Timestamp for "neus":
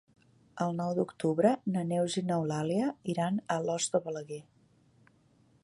1.89-2.15